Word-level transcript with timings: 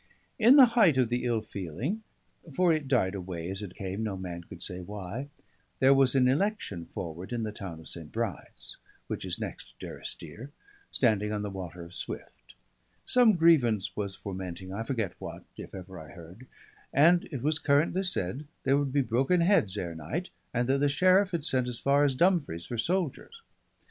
In 0.39 0.55
the 0.55 0.65
height 0.73 0.97
of 0.97 1.09
the 1.09 1.25
ill 1.25 1.41
feeling 1.41 2.01
(for 2.51 2.73
it 2.73 2.87
died 2.87 3.13
away 3.13 3.51
as 3.51 3.61
it 3.61 3.75
came, 3.75 4.01
no 4.01 4.17
man 4.17 4.43
could 4.43 4.63
say 4.63 4.79
why) 4.81 5.27
there 5.77 5.93
was 5.93 6.15
an 6.15 6.27
election 6.27 6.87
forward 6.87 7.31
in 7.31 7.43
the 7.43 7.51
town 7.51 7.79
of 7.79 7.87
St. 7.87 8.11
Bride's, 8.11 8.77
which 9.05 9.23
is 9.23 9.35
the 9.37 9.45
next 9.45 9.77
to 9.79 9.85
Durrisdeer, 9.85 10.49
standing 10.91 11.31
on 11.31 11.43
the 11.43 11.51
Water 11.51 11.83
of 11.83 11.93
Swift; 11.93 12.55
some 13.05 13.33
grievance 13.35 13.95
was 13.95 14.15
fermenting, 14.15 14.73
I 14.73 14.81
forget 14.81 15.13
what, 15.19 15.43
if 15.55 15.75
ever 15.75 15.99
I 15.99 16.09
heard: 16.13 16.47
and 16.91 17.25
it 17.31 17.43
was 17.43 17.59
currently 17.59 18.01
said 18.01 18.47
there 18.63 18.77
would 18.79 18.91
be 18.91 19.03
broken 19.03 19.41
heads 19.41 19.77
ere 19.77 19.93
night, 19.93 20.31
and 20.51 20.67
that 20.67 20.79
the 20.79 20.89
sheriff 20.89 21.29
had 21.29 21.45
sent 21.45 21.67
as 21.67 21.77
far 21.77 22.03
as 22.03 22.15
Dumfries 22.15 22.65
for 22.65 22.79
soldiers. 22.79 23.43